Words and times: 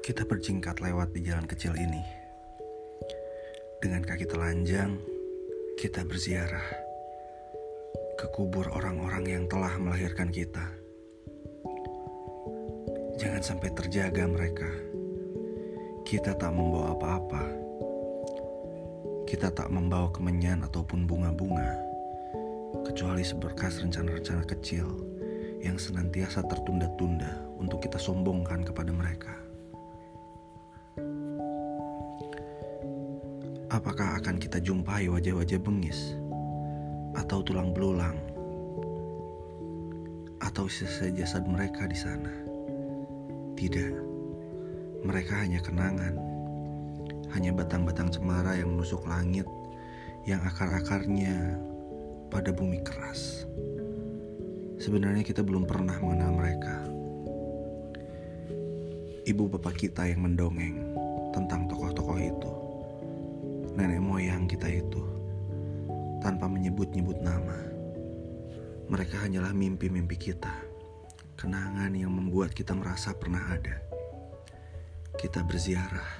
Kita 0.00 0.24
berjingkat 0.24 0.80
lewat 0.80 1.12
di 1.12 1.20
jalan 1.28 1.44
kecil 1.44 1.76
ini. 1.76 2.00
Dengan 3.84 4.00
kaki 4.00 4.24
telanjang, 4.24 4.96
kita 5.76 6.08
berziarah 6.08 6.64
ke 8.16 8.26
kubur 8.32 8.64
orang-orang 8.72 9.28
yang 9.28 9.44
telah 9.44 9.76
melahirkan 9.76 10.32
kita. 10.32 10.72
Jangan 13.20 13.44
sampai 13.44 13.68
terjaga 13.76 14.24
mereka. 14.24 14.72
Kita 16.08 16.32
tak 16.32 16.56
membawa 16.56 16.96
apa-apa. 16.96 17.44
Kita 19.28 19.52
tak 19.52 19.68
membawa 19.68 20.08
kemenyan 20.16 20.64
ataupun 20.64 21.04
bunga-bunga, 21.04 21.76
kecuali 22.88 23.20
seberkas 23.20 23.84
rencana-rencana 23.84 24.48
kecil 24.48 24.88
yang 25.60 25.76
senantiasa 25.76 26.40
tertunda-tunda 26.48 27.52
untuk 27.60 27.84
kita 27.84 28.00
sombongkan 28.00 28.64
kepada 28.64 28.96
mereka. 28.96 29.49
Apakah 33.70 34.18
akan 34.18 34.42
kita 34.42 34.58
jumpai 34.58 35.06
wajah-wajah 35.06 35.62
bengis 35.62 36.18
atau 37.14 37.38
tulang 37.38 37.70
belulang 37.70 38.18
atau 40.42 40.66
sisa 40.66 41.06
jasad 41.14 41.46
mereka 41.46 41.86
di 41.86 41.94
sana? 41.94 42.34
Tidak, 43.54 43.94
mereka 45.06 45.46
hanya 45.46 45.62
kenangan, 45.62 46.18
hanya 47.30 47.54
batang-batang 47.54 48.10
cemara 48.10 48.58
yang 48.58 48.74
menusuk 48.74 49.06
langit 49.06 49.46
yang 50.26 50.42
akar-akarnya 50.42 51.54
pada 52.26 52.50
bumi 52.50 52.82
keras. 52.82 53.46
Sebenarnya 54.82 55.22
kita 55.22 55.46
belum 55.46 55.70
pernah 55.70 55.94
mengenal 56.02 56.34
mereka. 56.34 56.74
Ibu 59.30 59.46
bapak 59.46 59.78
kita 59.78 60.10
yang 60.10 60.26
mendongeng 60.26 60.90
tentang 61.30 61.70
tokoh-tokoh 61.70 62.18
itu 62.18 62.49
nenek 63.80 64.04
moyang 64.04 64.44
kita 64.44 64.68
itu 64.68 65.00
tanpa 66.20 66.44
menyebut-nyebut 66.52 67.24
nama. 67.24 67.56
Mereka 68.92 69.24
hanyalah 69.24 69.56
mimpi-mimpi 69.56 70.20
kita, 70.20 70.52
kenangan 71.40 71.88
yang 71.96 72.12
membuat 72.12 72.52
kita 72.52 72.76
merasa 72.76 73.16
pernah 73.16 73.40
ada. 73.40 73.80
Kita 75.16 75.40
berziarah, 75.48 76.12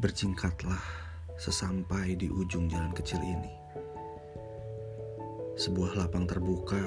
berjingkatlah 0.00 0.80
sesampai 1.36 2.16
di 2.16 2.32
ujung 2.32 2.72
jalan 2.72 2.96
kecil 2.96 3.20
ini. 3.20 3.52
Sebuah 5.60 6.00
lapang 6.00 6.24
terbuka, 6.24 6.80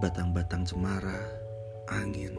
batang-batang 0.00 0.64
cemara, 0.64 1.28
angin. 1.92 2.32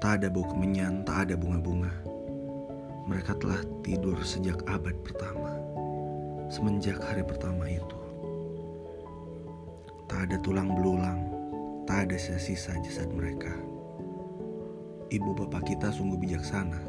Tak 0.00 0.24
ada 0.24 0.32
bau 0.32 0.48
kemenyan, 0.48 1.04
tak 1.04 1.28
ada 1.28 1.34
bunga-bunga 1.36 2.17
mereka 3.08 3.32
telah 3.40 3.64
tidur 3.80 4.20
sejak 4.20 4.60
abad 4.68 4.92
pertama, 5.00 5.56
semenjak 6.52 7.00
hari 7.00 7.24
pertama 7.24 7.64
itu. 7.64 7.96
Tak 10.04 10.28
ada 10.28 10.36
tulang 10.44 10.76
belulang, 10.76 11.20
tak 11.88 12.08
ada 12.08 12.20
sisa-sisa 12.20 12.76
jasad 12.84 13.08
mereka. 13.08 13.56
Ibu 15.08 15.32
bapak 15.32 15.72
kita 15.72 15.88
sungguh 15.88 16.20
bijaksana. 16.20 16.84